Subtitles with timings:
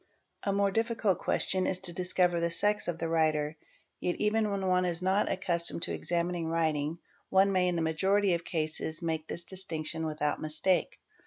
[0.43, 3.55] z A more difficult question is to discover the sex of the writer;
[3.99, 4.15] yet.
[4.15, 6.97] even when one is not accustomed to examining writing
[7.29, 10.97] one may in the majority of cases make this distinction without mistake.